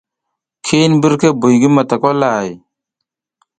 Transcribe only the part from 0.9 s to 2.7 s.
mbirke buy ngi matakwalay.